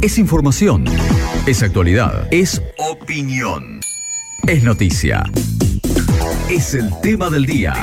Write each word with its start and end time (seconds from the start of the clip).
Es 0.00 0.16
información. 0.16 0.84
Es 1.46 1.64
actualidad. 1.64 2.28
Es 2.30 2.62
opinión. 2.76 3.80
Es 4.46 4.62
noticia. 4.62 5.24
Es 6.48 6.74
el 6.74 6.88
tema 7.02 7.28
del 7.30 7.44
día. 7.44 7.74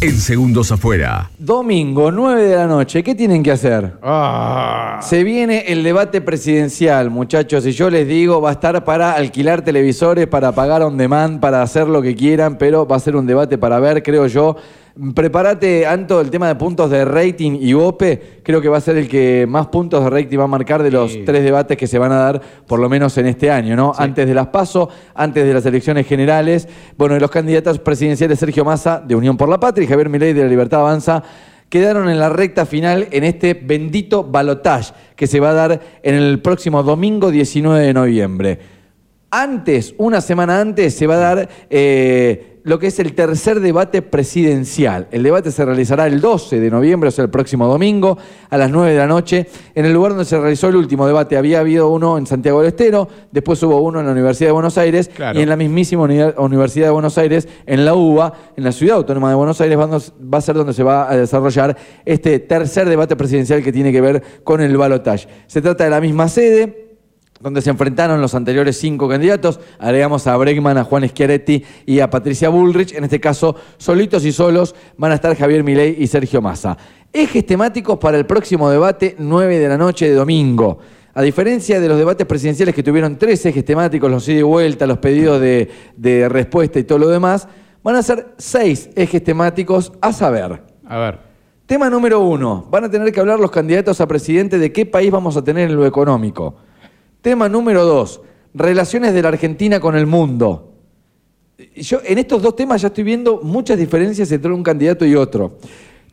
En 0.00 0.18
segundos 0.18 0.72
afuera. 0.72 1.30
Domingo, 1.44 2.10
9 2.10 2.42
de 2.42 2.56
la 2.56 2.66
noche, 2.66 3.02
¿qué 3.02 3.14
tienen 3.14 3.42
que 3.42 3.50
hacer? 3.52 3.98
Ah. 4.02 4.98
Se 5.02 5.22
viene 5.24 5.64
el 5.66 5.82
debate 5.82 6.22
presidencial, 6.22 7.10
muchachos, 7.10 7.66
y 7.66 7.72
yo 7.72 7.90
les 7.90 8.08
digo, 8.08 8.40
va 8.40 8.48
a 8.48 8.52
estar 8.52 8.82
para 8.82 9.12
alquilar 9.12 9.60
televisores, 9.60 10.26
para 10.26 10.52
pagar 10.52 10.80
on 10.80 10.96
demand, 10.96 11.40
para 11.40 11.60
hacer 11.60 11.86
lo 11.86 12.00
que 12.00 12.14
quieran, 12.14 12.56
pero 12.56 12.86
va 12.86 12.96
a 12.96 13.00
ser 13.00 13.14
un 13.14 13.26
debate 13.26 13.58
para 13.58 13.78
ver, 13.78 14.02
creo 14.02 14.26
yo. 14.26 14.56
Prepárate, 15.12 15.88
Anto, 15.88 16.20
el 16.20 16.30
tema 16.30 16.46
de 16.46 16.54
puntos 16.54 16.88
de 16.88 17.04
rating 17.04 17.58
y 17.60 17.74
OPE, 17.74 18.40
creo 18.44 18.60
que 18.60 18.68
va 18.68 18.76
a 18.78 18.80
ser 18.80 18.96
el 18.96 19.08
que 19.08 19.44
más 19.48 19.66
puntos 19.66 20.04
de 20.04 20.08
rating 20.08 20.38
va 20.38 20.44
a 20.44 20.46
marcar 20.46 20.84
de 20.84 20.90
los 20.92 21.10
Sí. 21.10 21.22
tres 21.26 21.42
debates 21.42 21.76
que 21.76 21.88
se 21.88 21.98
van 21.98 22.12
a 22.12 22.16
dar, 22.18 22.40
por 22.64 22.78
lo 22.78 22.88
menos 22.88 23.18
en 23.18 23.26
este 23.26 23.50
año, 23.50 23.74
¿no? 23.74 23.92
Antes 23.98 24.24
de 24.24 24.32
las 24.34 24.46
PASO, 24.46 24.88
antes 25.16 25.44
de 25.44 25.52
las 25.52 25.66
elecciones 25.66 26.06
generales. 26.06 26.68
Bueno, 26.96 27.14
de 27.14 27.20
los 27.20 27.30
candidatos 27.32 27.80
presidenciales 27.80 28.38
Sergio 28.38 28.64
Massa, 28.64 29.02
de 29.04 29.16
Unión 29.16 29.36
por 29.36 29.48
la 29.48 29.58
Patria, 29.58 29.84
y 29.84 29.88
Javier 29.88 30.08
Milei, 30.08 30.32
de 30.32 30.42
la 30.42 30.48
Libertad 30.48 30.78
Avanza, 30.82 31.24
quedaron 31.68 32.08
en 32.08 32.18
la 32.18 32.28
recta 32.28 32.66
final 32.66 33.08
en 33.10 33.24
este 33.24 33.54
bendito 33.54 34.24
balotage 34.24 34.92
que 35.16 35.26
se 35.26 35.40
va 35.40 35.50
a 35.50 35.54
dar 35.54 35.80
en 36.02 36.14
el 36.14 36.40
próximo 36.40 36.82
domingo 36.82 37.30
19 37.30 37.84
de 37.84 37.92
noviembre. 37.94 38.73
Antes, 39.42 39.94
una 39.98 40.20
semana 40.20 40.60
antes, 40.60 40.94
se 40.94 41.06
va 41.08 41.14
a 41.14 41.18
dar 41.18 41.48
eh, 41.68 42.60
lo 42.62 42.78
que 42.78 42.86
es 42.86 42.98
el 43.00 43.14
tercer 43.14 43.58
debate 43.60 44.00
presidencial. 44.00 45.08
El 45.10 45.22
debate 45.24 45.50
se 45.50 45.64
realizará 45.64 46.06
el 46.06 46.20
12 46.20 46.60
de 46.60 46.70
noviembre, 46.70 47.08
o 47.08 47.10
sea, 47.10 47.24
el 47.24 47.30
próximo 47.30 47.66
domingo, 47.66 48.16
a 48.48 48.56
las 48.56 48.70
9 48.70 48.92
de 48.92 48.98
la 48.98 49.06
noche, 49.08 49.48
en 49.74 49.84
el 49.86 49.92
lugar 49.92 50.12
donde 50.12 50.24
se 50.24 50.38
realizó 50.38 50.68
el 50.68 50.76
último 50.76 51.06
debate. 51.06 51.36
Había 51.36 51.58
habido 51.60 51.90
uno 51.90 52.16
en 52.16 52.26
Santiago 52.26 52.60
del 52.60 52.68
Estero, 52.68 53.08
después 53.32 53.60
hubo 53.64 53.80
uno 53.82 53.98
en 54.00 54.06
la 54.06 54.12
Universidad 54.12 54.48
de 54.48 54.52
Buenos 54.52 54.78
Aires 54.78 55.10
Claro. 55.14 55.38
y 55.38 55.42
en 55.42 55.48
la 55.48 55.56
mismísima 55.56 56.04
Uni- 56.04 56.32
Universidad 56.38 56.86
de 56.86 56.92
Buenos 56.92 57.18
Aires, 57.18 57.48
en 57.66 57.84
la 57.84 57.94
UBA, 57.94 58.32
en 58.56 58.62
la 58.64 58.70
Ciudad 58.72 58.96
Autónoma 58.98 59.30
de 59.30 59.34
Buenos 59.34 59.60
Aires, 59.60 59.76
va 59.76 59.84
a- 59.84 59.88
va 60.32 60.38
a 60.38 60.40
ser 60.40 60.54
donde 60.54 60.72
se 60.74 60.82
va 60.84 61.10
a 61.10 61.16
desarrollar 61.16 61.76
este 62.04 62.38
tercer 62.38 62.88
debate 62.88 63.16
presidencial 63.16 63.62
que 63.64 63.72
tiene 63.72 63.90
que 63.90 64.00
ver 64.00 64.22
con 64.44 64.60
el 64.60 64.76
balotaje. 64.76 65.26
Se 65.48 65.60
trata 65.60 65.84
de 65.84 65.90
la 65.90 66.00
misma 66.00 66.28
sede, 66.28 66.83
donde 67.40 67.62
se 67.62 67.70
enfrentaron 67.70 68.20
los 68.20 68.34
anteriores 68.34 68.78
cinco 68.78 69.08
candidatos. 69.08 69.60
Agregamos 69.78 70.26
a 70.26 70.36
Bregman, 70.36 70.78
a 70.78 70.84
Juan 70.84 71.08
Schiaretti 71.08 71.64
y 71.86 72.00
a 72.00 72.10
Patricia 72.10 72.48
Bullrich. 72.48 72.94
En 72.94 73.04
este 73.04 73.20
caso, 73.20 73.56
solitos 73.76 74.24
y 74.24 74.32
solos 74.32 74.74
van 74.96 75.12
a 75.12 75.16
estar 75.16 75.36
Javier 75.36 75.64
Milei 75.64 75.96
y 75.98 76.06
Sergio 76.06 76.40
Massa. 76.40 76.76
Ejes 77.12 77.46
temáticos 77.46 77.98
para 77.98 78.18
el 78.18 78.26
próximo 78.26 78.70
debate, 78.70 79.14
9 79.18 79.58
de 79.58 79.68
la 79.68 79.78
noche 79.78 80.08
de 80.08 80.14
domingo. 80.14 80.78
A 81.14 81.22
diferencia 81.22 81.78
de 81.78 81.88
los 81.88 81.96
debates 81.96 82.26
presidenciales 82.26 82.74
que 82.74 82.82
tuvieron 82.82 83.16
tres 83.16 83.46
ejes 83.46 83.64
temáticos, 83.64 84.10
los 84.10 84.28
ida 84.28 84.40
y 84.40 84.42
vuelta, 84.42 84.84
los 84.86 84.98
pedidos 84.98 85.40
de, 85.40 85.70
de 85.96 86.28
respuesta 86.28 86.80
y 86.80 86.84
todo 86.84 86.98
lo 86.98 87.08
demás, 87.08 87.46
van 87.84 87.96
a 87.96 88.02
ser 88.02 88.34
seis 88.36 88.90
ejes 88.96 89.22
temáticos 89.22 89.92
a 90.00 90.12
saber. 90.12 90.62
A 90.86 90.98
ver. 90.98 91.18
Tema 91.66 91.88
número 91.88 92.20
uno. 92.20 92.66
Van 92.68 92.84
a 92.84 92.90
tener 92.90 93.12
que 93.12 93.20
hablar 93.20 93.38
los 93.38 93.50
candidatos 93.50 94.00
a 94.00 94.08
presidente 94.08 94.58
de 94.58 94.72
qué 94.72 94.84
país 94.84 95.10
vamos 95.10 95.36
a 95.36 95.44
tener 95.44 95.70
en 95.70 95.76
lo 95.76 95.86
económico. 95.86 96.56
Tema 97.24 97.48
número 97.48 97.86
dos. 97.86 98.20
Relaciones 98.52 99.14
de 99.14 99.22
la 99.22 99.28
Argentina 99.28 99.80
con 99.80 99.96
el 99.96 100.06
mundo. 100.06 100.74
Yo 101.74 102.00
en 102.04 102.18
estos 102.18 102.42
dos 102.42 102.54
temas 102.54 102.82
ya 102.82 102.88
estoy 102.88 103.02
viendo 103.02 103.40
muchas 103.42 103.78
diferencias 103.78 104.30
entre 104.30 104.52
un 104.52 104.62
candidato 104.62 105.06
y 105.06 105.14
otro. 105.14 105.56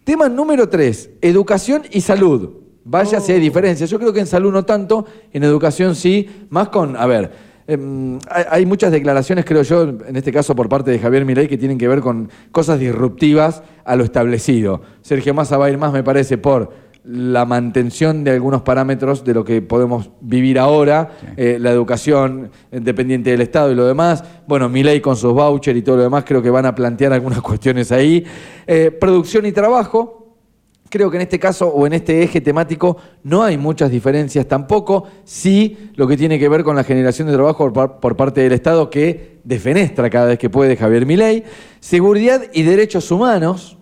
Tema 0.06 0.30
número 0.30 0.70
tres. 0.70 1.10
Educación 1.20 1.82
y 1.92 2.00
salud. 2.00 2.52
Vaya 2.86 3.20
si 3.20 3.34
hay 3.34 3.42
diferencias. 3.42 3.90
Yo 3.90 4.00
creo 4.00 4.14
que 4.14 4.22
en 4.22 4.26
salud 4.26 4.54
no 4.54 4.64
tanto, 4.64 5.06
en 5.34 5.44
educación 5.44 5.96
sí. 5.96 6.30
Más 6.50 6.70
con, 6.70 6.96
a 6.96 7.06
ver, 7.08 7.30
em, 7.68 8.18
hay, 8.30 8.46
hay 8.50 8.66
muchas 8.66 8.94
declaraciones, 8.94 9.44
creo 9.44 9.64
yo, 9.64 9.82
en 9.84 10.16
este 10.16 10.32
caso 10.32 10.56
por 10.56 10.70
parte 10.70 10.92
de 10.92 11.00
Javier 11.00 11.26
Milei, 11.26 11.50
que 11.50 11.58
tienen 11.58 11.78
que 11.78 11.90
ver 11.90 12.00
con 12.00 12.30
cosas 12.54 12.80
disruptivas 12.80 13.64
a 13.84 13.98
lo 13.98 14.06
establecido. 14.06 14.82
Sergio 15.02 15.34
Massa 15.34 15.58
va 15.58 15.66
a 15.66 15.72
ir 15.72 15.78
más, 15.78 15.92
me 15.92 16.04
parece, 16.04 16.38
por 16.38 16.72
la 17.04 17.46
mantención 17.46 18.24
de 18.24 18.32
algunos 18.32 18.62
parámetros 18.62 19.24
de 19.24 19.34
lo 19.34 19.44
que 19.44 19.62
podemos 19.62 20.12
vivir 20.22 20.60
ahora, 20.60 21.12
eh, 21.36 21.58
la 21.60 21.72
educación 21.72 22.52
dependiente 22.72 23.32
del 23.32 23.42
Estado 23.42 23.72
y 23.72 23.76
lo 23.76 23.86
demás. 23.86 24.24
Bueno, 24.48 24.70
Milei 24.70 25.02
con 25.02 25.16
sus 25.16 25.34
vouchers 25.34 25.78
y 25.78 25.82
todo 25.82 25.98
lo 25.98 26.04
demás, 26.04 26.24
creo 26.26 26.42
que 26.42 26.50
van 26.50 26.66
a 26.66 26.76
plantear 26.76 27.14
algunas 27.14 27.42
cuestiones 27.44 27.92
ahí. 27.92 28.24
Eh, 28.68 28.92
producción 28.92 29.46
y 29.46 29.52
trabajo, 29.52 30.22
Creo 30.92 31.10
que 31.10 31.16
en 31.16 31.22
este 31.22 31.40
caso 31.40 31.70
o 31.70 31.88
en 31.88 31.94
este 31.94 32.22
eje 32.22 32.42
temático 32.42 32.98
no 33.24 33.44
hay 33.44 33.58
muchas 33.58 33.90
diferencias 33.90 34.46
tampoco. 34.46 35.06
Sí, 35.24 35.90
lo 35.96 36.06
que 36.06 36.18
tiene 36.18 36.38
que 36.38 36.50
ver 36.50 36.66
con 36.66 36.76
la 36.76 36.84
generación 36.84 37.30
de 37.30 37.34
trabajo 37.34 37.72
por, 37.72 38.02
por 38.02 38.18
parte 38.18 38.42
del 38.42 38.52
Estado 38.52 38.90
que 38.90 39.40
defenestra 39.46 40.10
cada 40.10 40.26
vez 40.26 40.38
que 40.38 40.50
puede 40.50 40.76
Javier 40.76 41.06
Milei. 41.06 41.46
Seguridad 41.80 42.42
y 42.52 42.64
derechos 42.64 43.10
humanos, 43.10 43.78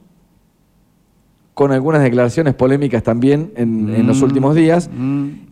con 1.60 1.74
algunas 1.74 2.02
declaraciones 2.02 2.54
polémicas 2.54 3.04
también 3.04 3.52
en, 3.58 3.94
en 3.94 4.08
los 4.08 4.22
últimos 4.22 4.56
días. 4.56 4.90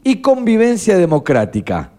Y 0.05 0.21
convivencia 0.21 0.97
democrática. 0.97 1.91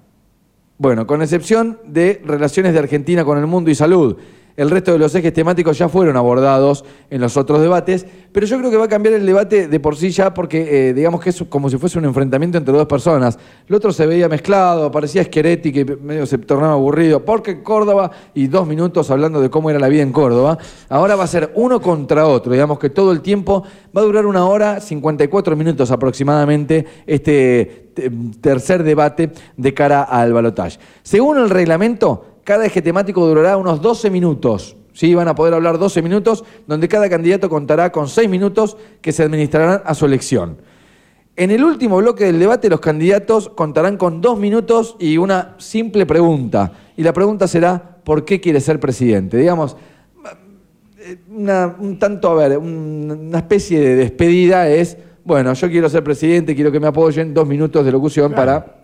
Bueno, 0.79 1.07
con 1.07 1.21
excepción 1.21 1.79
de 1.87 2.23
relaciones 2.25 2.73
de 2.73 2.79
Argentina 2.79 3.23
con 3.23 3.37
el 3.37 3.47
mundo 3.47 3.71
y 3.71 3.75
salud. 3.75 4.17
El 4.59 4.71
resto 4.71 4.93
de 4.93 4.99
los 4.99 5.15
ejes 5.15 5.33
temáticos 5.33 5.79
ya 5.79 5.89
fueron 5.89 6.17
abordados 6.17 6.85
en 7.11 7.21
los 7.21 7.37
otros 7.37 7.61
debates, 7.63 8.05
pero 8.33 8.45
yo 8.47 8.59
creo 8.59 8.71
que 8.71 8.77
va 8.77 8.85
a 8.87 8.89
cambiar 8.89 9.15
el 9.15 9.25
debate 9.25 9.69
de 9.69 9.81
por 9.81 9.97
sí 9.97 10.11
ya 10.11 10.35
porque 10.35 10.89
eh, 10.89 10.93
digamos 10.95 11.21
que 11.21 11.31
es 11.31 11.43
como 11.49 11.71
si 11.71 11.79
fuese 11.79 11.97
un 11.99 12.05
enfrentamiento 12.05 12.59
entre 12.59 12.75
dos 12.77 12.87
personas. 12.87 13.39
El 13.69 13.75
otro 13.77 13.93
se 13.93 14.05
veía 14.07 14.29
mezclado, 14.29 14.91
parecía 14.91 15.23
Scheretti 15.23 15.73
que 15.73 15.85
medio 15.85 16.27
se 16.27 16.39
tornaba 16.39 16.73
aburrido, 16.73 17.25
porque 17.25 17.63
Córdoba 17.63 18.11
y 18.35 18.49
dos 18.49 18.67
minutos 18.67 19.11
hablando 19.11 19.41
de 19.41 19.49
cómo 19.49 19.71
era 19.71 19.79
la 19.79 19.89
vida 19.89 20.03
en 20.03 20.11
Córdoba. 20.13 20.59
Ahora 20.89 21.15
va 21.17 21.25
a 21.25 21.29
ser 21.29 21.53
uno 21.55 21.81
contra 21.81 22.27
otro, 22.27 22.53
digamos 22.53 22.79
que 22.81 22.91
todo 22.91 23.13
el 23.13 23.21
tiempo 23.23 23.63
va 23.97 24.01
a 24.01 24.05
durar 24.05 24.27
una 24.27 24.45
hora, 24.45 24.81
54 24.81 25.55
minutos 25.57 25.91
aproximadamente 25.93 26.85
este 27.07 27.91
te- 27.95 28.11
tercer 28.41 28.83
debate 28.83 29.31
de 29.57 29.75
cara 29.75 30.03
al 30.03 30.33
balotaje. 30.33 30.79
Según 31.03 31.39
el 31.39 31.49
reglamento, 31.51 32.28
cada 32.49 32.65
eje 32.65 32.81
temático 32.81 33.27
durará 33.27 33.59
unos 33.59 33.83
12 33.83 34.09
minutos. 34.09 34.75
Sí, 34.95 35.15
van 35.15 35.29
a 35.29 35.35
poder 35.35 35.53
hablar 35.53 35.77
12 35.79 36.01
minutos, 36.01 36.45
donde 36.67 36.89
cada 36.89 37.07
candidato 37.11 37.51
contará 37.51 37.93
con 37.93 38.09
6 38.09 38.27
minutos 38.31 38.79
que 39.03 39.13
se 39.13 39.23
administrarán 39.23 39.83
a 39.85 39.93
su 39.95 40.07
elección. 40.07 40.57
En 41.37 41.51
el 41.51 41.63
último 41.63 41.99
bloque 41.99 42.25
del 42.25 42.39
debate, 42.39 42.71
los 42.71 42.81
candidatos 42.81 43.51
contarán 43.51 43.99
con 43.99 44.23
dos 44.23 44.39
minutos 44.39 44.97
y 44.99 45.19
una 45.19 45.57
simple 45.59 46.07
pregunta. 46.07 46.73
Y 46.97 47.03
la 47.03 47.13
pregunta 47.13 47.47
será, 47.47 47.99
¿por 48.03 48.25
qué 48.25 48.41
quiere 48.41 48.61
ser 48.63 48.81
presidente? 48.81 49.37
Digamos, 49.37 49.77
una, 51.31 51.77
un 51.79 51.99
tanto, 51.99 52.31
a 52.31 52.35
ver, 52.35 52.57
un- 52.57 53.29
una 53.29 53.39
especie 53.39 53.79
de 53.81 53.95
despedida 53.95 54.69
es, 54.71 54.97
bueno, 55.23 55.53
yo 55.53 55.69
quiero 55.69 55.89
ser 55.91 56.03
presidente, 56.03 56.55
quiero 56.55 56.73
que 56.73 56.81
me 56.81 56.87
apoyen, 56.87 57.35
dos 57.35 57.47
minutos 57.47 57.85
de 57.85 57.93
locución 57.93 58.33
para 58.33 58.78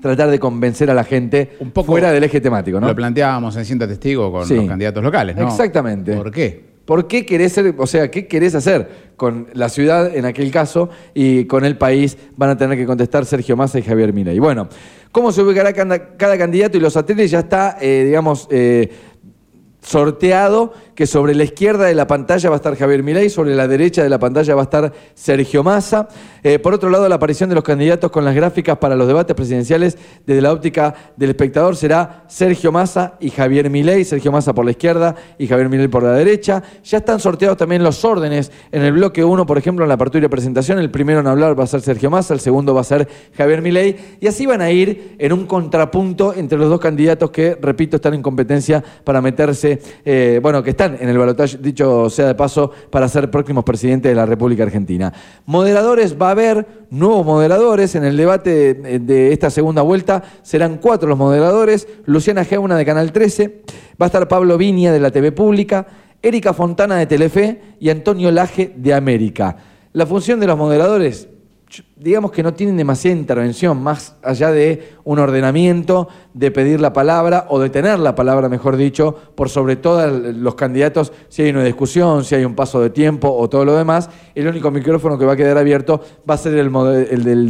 tratar 0.00 0.30
de 0.30 0.38
convencer 0.38 0.90
a 0.90 0.94
la 0.94 1.04
gente 1.04 1.56
Un 1.60 1.70
poco 1.70 1.86
fuera 1.92 2.12
del 2.12 2.24
eje 2.24 2.40
temático, 2.40 2.80
¿no? 2.80 2.86
Lo 2.86 2.94
planteábamos 2.94 3.56
en 3.56 3.64
Cinta 3.64 3.86
Testigo 3.88 4.30
con 4.32 4.46
Sí. 4.46 4.54
los 4.56 4.66
candidatos 4.66 5.02
locales, 5.02 5.36
¿no? 5.36 5.48
Exactamente. 5.48 6.14
¿Por 6.14 6.30
qué? 6.30 6.68
¿Por 6.84 7.06
qué 7.06 7.26
querés 7.26 7.52
ser, 7.52 7.74
o 7.76 7.86
sea, 7.86 8.10
qué 8.10 8.26
querés 8.26 8.54
hacer 8.54 8.88
con 9.16 9.48
la 9.52 9.68
ciudad 9.68 10.16
en 10.16 10.24
aquel 10.24 10.50
caso 10.50 10.88
y 11.12 11.44
con 11.44 11.66
el 11.66 11.76
país? 11.76 12.16
Van 12.36 12.48
a 12.48 12.56
tener 12.56 12.78
que 12.78 12.86
contestar 12.86 13.26
Sergio 13.26 13.56
Massa 13.58 13.78
y 13.78 13.82
Javier 13.82 14.14
Milei. 14.14 14.38
Bueno, 14.38 14.68
¿cómo 15.12 15.30
se 15.30 15.42
ubicará 15.42 15.74
cada, 15.74 16.16
cada 16.16 16.38
candidato 16.38 16.78
y 16.78 16.80
los 16.80 16.94
satélites? 16.94 17.30
Ya 17.30 17.40
está, 17.40 17.76
eh, 17.80 18.04
digamos, 18.06 18.48
eh, 18.50 18.88
sorteado 19.82 20.72
que 20.98 21.06
sobre 21.06 21.32
la 21.32 21.44
izquierda 21.44 21.84
de 21.84 21.94
la 21.94 22.08
pantalla 22.08 22.50
va 22.50 22.56
a 22.56 22.58
estar 22.58 22.74
Javier 22.74 23.04
Milei, 23.04 23.30
sobre 23.30 23.54
la 23.54 23.68
derecha 23.68 24.02
de 24.02 24.08
la 24.08 24.18
pantalla 24.18 24.56
va 24.56 24.62
a 24.62 24.64
estar 24.64 24.92
Sergio 25.14 25.62
Massa. 25.62 26.08
Eh, 26.42 26.58
por 26.58 26.74
otro 26.74 26.90
lado, 26.90 27.08
la 27.08 27.14
aparición 27.14 27.48
de 27.48 27.54
los 27.54 27.62
candidatos 27.62 28.10
con 28.10 28.24
las 28.24 28.34
gráficas 28.34 28.78
para 28.78 28.96
los 28.96 29.06
debates 29.06 29.36
presidenciales 29.36 29.96
desde 30.26 30.42
la 30.42 30.52
óptica 30.52 30.92
del 31.16 31.30
espectador 31.30 31.76
será 31.76 32.24
Sergio 32.26 32.72
Massa 32.72 33.14
y 33.20 33.30
Javier 33.30 33.70
Milei, 33.70 34.04
Sergio 34.04 34.32
Massa 34.32 34.52
por 34.52 34.64
la 34.64 34.72
izquierda 34.72 35.14
y 35.38 35.46
Javier 35.46 35.68
Milei 35.68 35.86
por 35.86 36.02
la 36.02 36.14
derecha. 36.14 36.64
Ya 36.82 36.98
están 36.98 37.20
sorteados 37.20 37.56
también 37.56 37.84
los 37.84 38.04
órdenes 38.04 38.50
en 38.72 38.82
el 38.82 38.90
bloque 38.90 39.22
1, 39.22 39.46
por 39.46 39.56
ejemplo, 39.56 39.84
en 39.84 39.90
la 39.90 39.94
apertura 39.94 40.26
y 40.26 40.28
presentación, 40.28 40.80
el 40.80 40.90
primero 40.90 41.20
en 41.20 41.28
hablar 41.28 41.56
va 41.56 41.62
a 41.62 41.68
ser 41.68 41.80
Sergio 41.80 42.10
Massa, 42.10 42.34
el 42.34 42.40
segundo 42.40 42.74
va 42.74 42.80
a 42.80 42.84
ser 42.84 43.06
Javier 43.36 43.62
Milei 43.62 44.18
y 44.18 44.26
así 44.26 44.46
van 44.46 44.62
a 44.62 44.72
ir 44.72 45.14
en 45.16 45.32
un 45.32 45.46
contrapunto 45.46 46.34
entre 46.34 46.58
los 46.58 46.68
dos 46.68 46.80
candidatos 46.80 47.30
que, 47.30 47.56
repito, 47.62 47.94
están 47.94 48.14
en 48.14 48.22
competencia 48.22 48.82
para 49.04 49.20
meterse, 49.20 49.78
eh, 50.04 50.40
bueno, 50.42 50.60
que 50.60 50.70
están 50.70 50.87
en 50.98 51.08
el 51.08 51.18
balotaje, 51.18 51.58
dicho 51.58 52.08
sea 52.10 52.26
de 52.26 52.34
paso, 52.34 52.70
para 52.90 53.08
ser 53.08 53.30
próximos 53.30 53.64
presidentes 53.64 54.10
de 54.10 54.14
la 54.14 54.26
República 54.26 54.62
Argentina. 54.62 55.12
Moderadores 55.46 56.20
va 56.20 56.28
a 56.28 56.32
haber 56.32 56.66
nuevos 56.90 57.24
moderadores 57.24 57.94
en 57.94 58.04
el 58.04 58.16
debate 58.16 58.74
de, 58.74 58.98
de 58.98 59.32
esta 59.32 59.50
segunda 59.50 59.82
vuelta. 59.82 60.22
Serán 60.42 60.78
cuatro 60.78 61.08
los 61.08 61.18
moderadores. 61.18 61.88
Luciana 62.06 62.44
Geuna 62.44 62.76
de 62.76 62.84
Canal 62.84 63.12
13. 63.12 63.62
Va 64.00 64.06
a 64.06 64.08
estar 64.08 64.28
Pablo 64.28 64.56
Viña 64.58 64.92
de 64.92 65.00
la 65.00 65.10
TV 65.10 65.32
Pública. 65.32 65.86
Erika 66.22 66.52
Fontana 66.52 66.96
de 66.96 67.06
Telefe 67.06 67.60
y 67.78 67.90
Antonio 67.90 68.30
Laje 68.30 68.72
de 68.76 68.92
América. 68.92 69.56
La 69.92 70.04
función 70.06 70.40
de 70.40 70.46
los 70.46 70.58
moderadores 70.58 71.28
digamos 71.96 72.32
que 72.32 72.42
no 72.42 72.54
tienen 72.54 72.76
demasiada 72.76 73.16
intervención, 73.16 73.82
más 73.82 74.16
allá 74.22 74.50
de 74.50 74.94
un 75.04 75.18
ordenamiento, 75.18 76.08
de 76.32 76.50
pedir 76.50 76.80
la 76.80 76.92
palabra 76.92 77.46
o 77.50 77.58
de 77.58 77.68
tener 77.68 77.98
la 77.98 78.14
palabra, 78.14 78.48
mejor 78.48 78.76
dicho, 78.76 79.14
por 79.34 79.50
sobre 79.50 79.76
todos 79.76 80.10
los 80.34 80.54
candidatos, 80.54 81.12
si 81.28 81.42
hay 81.42 81.50
una 81.50 81.64
discusión, 81.64 82.24
si 82.24 82.34
hay 82.34 82.44
un 82.44 82.54
paso 82.54 82.80
de 82.80 82.90
tiempo 82.90 83.30
o 83.30 83.48
todo 83.48 83.64
lo 83.66 83.76
demás, 83.76 84.08
el 84.34 84.46
único 84.46 84.70
micrófono 84.70 85.18
que 85.18 85.26
va 85.26 85.34
a 85.34 85.36
quedar 85.36 85.58
abierto 85.58 86.00
va 86.28 86.34
a 86.34 86.38
ser 86.38 86.54
el, 86.54 86.70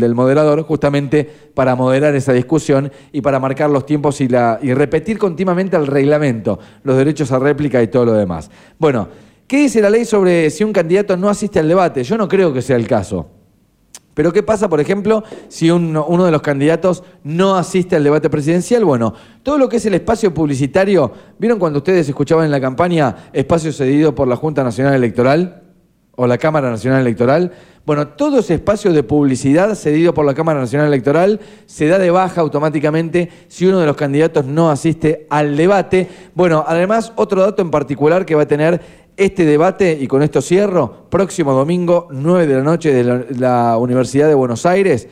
del, 0.01 0.15
moderador, 0.15 0.63
justamente 0.63 1.29
para 1.55 1.77
moderar 1.77 2.15
esa 2.17 2.33
discusión 2.33 2.91
y 3.13 3.21
para 3.21 3.39
marcar 3.39 3.71
los 3.71 3.87
tiempos 3.87 4.21
y, 4.21 4.29
y 4.63 4.75
repetir 4.75 5.19
continuamente 5.19 5.77
el 5.77 5.87
reglamento, 5.87 6.59
los 6.83 6.97
derechos 6.97 7.31
a 7.31 7.39
réplica 7.39 7.81
y 7.83 7.89
todo 7.89 8.07
lo 8.07 8.13
demás. 8.15 8.51
Bueno, 8.79 9.09
¿qué 9.47 9.59
dice 9.59 9.81
la 9.81 9.91
ley 9.91 10.05
sobre 10.05 10.51
si 10.51 10.65
un 10.65 10.73
candidato 10.73 11.17
no 11.17 11.29
asiste 11.29 11.61
al 11.61 11.69
debate? 11.69 12.03
Yo 12.03 12.17
no 12.19 12.27
creo 12.27 12.53
que 12.53 12.63
sea 12.63 12.77
el 12.77 12.89
caso. 12.89 13.38
Pero 14.19 14.33
¿qué 14.33 14.43
pasa, 14.43 14.69
por 14.69 14.81
ejemplo, 14.81 15.23
si 15.47 15.71
uno, 15.71 16.25
de 16.25 16.33
los 16.33 16.43
candidatos 16.43 17.05
no 17.23 17.55
asiste 17.55 17.95
al 17.95 18.03
debate 18.03 18.29
presidencial? 18.29 18.85
Bueno, 18.85 19.15
todo 19.45 19.59
lo 19.59 19.69
que 19.69 19.77
es 19.77 19.87
el 19.87 19.95
espacio 19.95 20.35
publicitario, 20.35 21.13
¿vieron 21.39 21.61
cuando 21.61 21.79
ustedes 21.79 22.09
escuchaban 22.09 22.45
en 22.45 22.51
la 22.51 22.61
campaña 22.61 23.31
espacio 23.33 23.73
cedido 23.73 24.17
por 24.17 24.27
la 24.27 24.35
Junta 24.35 24.65
Nacional 24.65 24.95
Electoral 24.95 25.63
o 26.17 26.27
la 26.27 26.37
Cámara 26.37 26.69
Nacional 26.69 27.03
Electoral? 27.03 27.53
Bueno, 27.87 28.09
todo 28.09 28.41
ese 28.41 28.55
espacio 28.55 28.93
de 28.93 29.03
publicidad 29.05 29.75
cedido 29.75 30.13
por 30.13 30.27
la 30.27 30.35
Cámara 30.35 30.61
Nacional 30.61 30.89
Electoral 30.89 31.41
se 31.65 31.87
da 31.87 31.99
de 31.99 32.11
baja 32.11 32.41
automáticamente 32.41 33.31
si 33.47 33.67
uno 33.67 33.79
de 33.79 33.87
los 33.87 33.97
candidatos 33.97 34.45
no 34.45 34.71
asiste 34.71 35.27
al 35.31 35.57
debate. 35.57 36.07
Bueno, 36.35 36.65
además, 36.67 37.13
otro 37.15 37.41
dato 37.41 37.63
en 37.63 37.71
particular 37.71 38.27
que 38.27 38.35
va 38.35 38.43
a 38.43 38.49
tener 38.49 38.83
este 39.19 39.45
debate, 39.45 39.99
y 40.01 40.07
con 40.07 40.23
esto 40.23 40.41
cierro, 40.41 41.11
próximo 41.11 41.53
domingo, 41.53 42.07
9 42.13 42.47
de 42.47 42.55
la 42.55 42.63
noche 42.63 42.93
de 42.95 43.37
la, 43.37 43.77
Universidad 43.77 44.29
de 44.29 44.35
Buenos 44.35 44.65
Aires, 44.65 45.09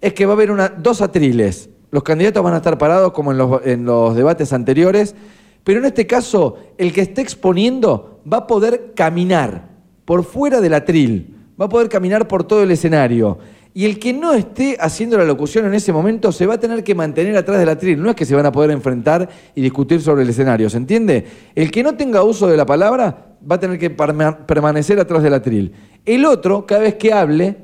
es 0.00 0.14
que 0.14 0.24
va 0.24 0.32
a 0.32 0.34
haber 0.34 0.50
dos 0.78 1.02
atriles. 1.02 1.68
Los 1.90 2.02
candidatos 2.02 2.42
van 2.42 2.54
a 2.54 2.56
estar 2.56 2.78
parados 2.78 3.12
como 3.12 3.32
en 3.32 3.38
los, 3.38 3.60
en 3.66 3.84
los 3.84 4.16
debates 4.16 4.54
anteriores, 4.54 5.14
pero 5.62 5.78
en 5.78 5.84
este 5.84 6.06
caso, 6.06 6.56
el 6.78 6.94
que 6.94 7.02
esté 7.02 7.20
exponiendo 7.20 8.22
va 8.30 8.38
a 8.38 8.46
poder 8.46 8.92
caminar 8.96 9.68
por 10.06 10.24
fuera 10.24 10.62
del 10.62 10.72
atril, 10.72 11.36
va 11.60 11.66
a 11.66 11.68
poder 11.68 11.90
caminar 11.90 12.26
por 12.26 12.44
todo 12.44 12.62
el 12.62 12.70
escenario. 12.70 13.36
Y 13.74 13.84
el 13.84 13.98
que 13.98 14.14
no 14.14 14.32
esté 14.32 14.78
haciendo 14.80 15.18
la 15.18 15.24
locución 15.24 15.66
en 15.66 15.74
ese 15.74 15.92
momento 15.92 16.32
se 16.32 16.46
va 16.46 16.54
a 16.54 16.58
tener 16.60 16.82
que 16.82 16.94
mantener 16.94 17.36
atrás 17.36 17.58
del 17.58 17.68
atril. 17.68 18.02
No 18.02 18.08
es 18.08 18.16
que 18.16 18.24
se 18.24 18.34
van 18.34 18.46
a 18.46 18.52
poder 18.52 18.70
enfrentar 18.70 19.28
y 19.54 19.60
discutir 19.60 20.00
sobre 20.00 20.22
el 20.22 20.30
escenario, 20.30 20.70
¿se 20.70 20.78
entiende? 20.78 21.26
El 21.54 21.70
que 21.70 21.82
no 21.82 21.94
tenga 21.94 22.24
uso 22.24 22.48
de 22.48 22.56
la 22.56 22.64
palabra 22.64 23.29
va 23.48 23.56
a 23.56 23.60
tener 23.60 23.78
que 23.78 23.94
perma- 23.96 24.46
permanecer 24.46 24.98
atrás 25.00 25.22
del 25.22 25.34
atril. 25.34 25.72
El 26.04 26.24
otro, 26.24 26.66
cada 26.66 26.82
vez 26.82 26.94
que 26.94 27.12
hable, 27.12 27.56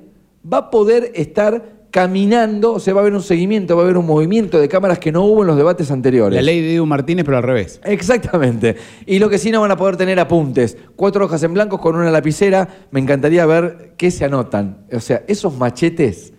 va 0.50 0.58
a 0.58 0.70
poder 0.70 1.12
estar 1.14 1.76
caminando, 1.90 2.74
o 2.74 2.78
sea, 2.80 2.92
va 2.92 3.00
a 3.00 3.02
haber 3.02 3.14
un 3.14 3.22
seguimiento, 3.22 3.74
va 3.74 3.80
a 3.82 3.84
haber 3.84 3.96
un 3.96 4.04
movimiento 4.04 4.58
de 4.60 4.68
cámaras 4.68 4.98
que 4.98 5.10
no 5.10 5.24
hubo 5.24 5.40
en 5.42 5.46
los 5.46 5.56
debates 5.56 5.90
anteriores. 5.90 6.36
La 6.36 6.42
ley 6.42 6.60
de 6.60 6.74
Edu 6.74 6.84
Martínez, 6.84 7.24
pero 7.24 7.38
al 7.38 7.42
revés. 7.42 7.80
Exactamente. 7.84 8.76
Y 9.06 9.18
lo 9.18 9.30
que 9.30 9.38
sí 9.38 9.50
no 9.50 9.62
van 9.62 9.70
a 9.70 9.76
poder 9.78 9.96
tener 9.96 10.20
apuntes. 10.20 10.76
Cuatro 10.94 11.24
hojas 11.24 11.42
en 11.42 11.54
blanco 11.54 11.80
con 11.80 11.96
una 11.96 12.10
lapicera. 12.10 12.68
Me 12.90 13.00
encantaría 13.00 13.46
ver 13.46 13.94
qué 13.96 14.10
se 14.10 14.26
anotan. 14.26 14.84
O 14.92 15.00
sea, 15.00 15.22
esos 15.26 15.56
machetes 15.56 16.34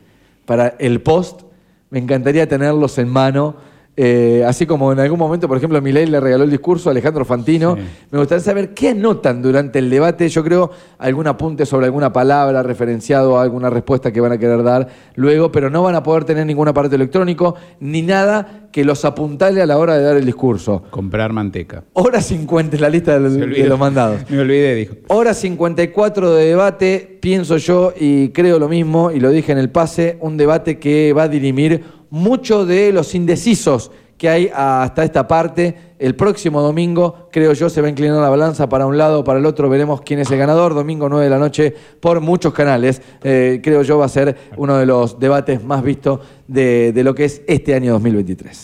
para 0.46 0.76
el 0.78 1.02
post, 1.02 1.42
me 1.90 1.98
encantaría 1.98 2.48
tenerlos 2.48 2.98
en 3.00 3.10
mano. 3.10 3.56
Eh, 4.00 4.44
así 4.46 4.68
como 4.68 4.92
en 4.92 5.00
algún 5.00 5.18
momento, 5.18 5.48
por 5.48 5.58
ejemplo, 5.58 5.82
Milei 5.82 6.06
le 6.06 6.20
regaló 6.20 6.44
el 6.44 6.52
discurso 6.52 6.90
a 6.90 6.92
Alejandro 6.92 7.26
Fantino. 7.26 7.76
Sí. 7.76 7.82
Me 8.12 8.20
gustaría 8.20 8.44
saber 8.44 8.76
qué 8.76 8.90
anotan 8.90 9.42
durante 9.42 9.80
el 9.80 9.90
debate. 9.90 10.30
Yo 10.30 10.44
creo 10.44 10.70
algún 11.00 11.26
apunte 11.26 11.66
sobre 11.66 11.88
alguna 11.88 12.14
palabra 12.14 12.62
referenciado 12.62 13.40
a 13.40 13.42
alguna 13.42 13.72
respuesta 13.72 14.14
que 14.14 14.22
van 14.22 14.34
a 14.34 14.38
querer 14.38 14.62
dar 14.62 14.88
luego, 15.16 15.52
pero 15.52 15.72
no 15.72 15.82
van 15.82 15.96
a 15.96 16.04
poder 16.04 16.26
tener 16.26 16.46
ningún 16.46 16.68
aparato 16.68 16.94
electrónico 16.94 17.56
ni 17.80 18.04
nada 18.04 18.68
que 18.72 18.86
los 18.86 19.04
apuntale 19.04 19.64
a 19.64 19.66
la 19.66 19.80
hora 19.80 19.98
de 19.98 20.04
dar 20.04 20.18
el 20.18 20.26
discurso. 20.26 20.84
Comprar 20.92 21.34
manteca. 21.34 21.84
Hora 21.94 22.22
50 22.22 22.76
es 22.76 22.82
la 22.82 22.90
lista 22.90 23.20
de, 23.20 23.30
de 23.48 23.68
los 23.68 23.80
mandados. 23.80 24.22
Me 24.30 24.40
olvidé, 24.40 24.76
dijo. 24.76 24.96
Hora 25.08 25.34
54 25.34 26.36
de 26.36 26.46
debate, 26.46 27.18
pienso 27.20 27.58
yo 27.58 27.94
y 28.00 28.30
creo 28.30 28.60
lo 28.60 28.70
mismo, 28.70 29.10
y 29.10 29.20
lo 29.20 29.32
dije 29.32 29.52
en 29.54 29.58
el 29.58 29.72
pase, 29.72 30.18
un 30.22 30.38
debate 30.38 30.78
que 30.78 31.14
va 31.14 31.24
a 31.24 31.28
dirimir 31.28 31.84
mucho 32.10 32.66
de 32.66 32.92
los 32.92 33.16
indecisos 33.16 33.92
que 34.18 34.30
hay 34.30 34.52
hasta 34.54 35.04
esta 35.04 35.28
parte. 35.28 35.76
El 36.00 36.16
próximo 36.16 36.62
domingo, 36.62 37.28
creo 37.32 37.54
yo, 37.54 37.70
se 37.70 37.82
va 37.82 37.88
a 37.88 37.90
inclinar 37.90 38.20
la 38.22 38.30
balanza 38.30 38.68
para 38.70 38.86
un 38.86 38.98
lado 38.98 39.22
o 39.22 39.24
para 39.24 39.40
el 39.40 39.46
otro. 39.46 39.70
Veremos 39.70 40.02
quién 40.02 40.20
es 40.20 40.30
el 40.32 40.38
ganador. 40.38 40.74
Domingo 40.74 41.10
9 41.10 41.24
de 41.24 41.30
la 41.30 41.40
noche 41.40 41.74
por 42.00 42.20
muchos 42.22 42.54
canales. 42.54 43.02
Eh, 43.24 43.62
creo 43.64 43.82
yo 43.84 43.98
va 43.98 44.06
a 44.06 44.10
ser 44.10 44.36
uno 44.58 44.78
de 44.78 44.86
los 44.86 45.20
debates 45.20 45.64
más 45.64 45.84
vistos 45.84 46.20
de, 46.48 46.92
de 46.94 47.04
lo 47.04 47.16
que 47.16 47.26
es 47.26 47.42
este 47.48 47.74
año 47.76 47.94
2023. 47.94 48.56